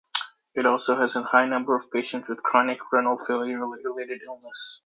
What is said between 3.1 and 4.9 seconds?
failure related illness.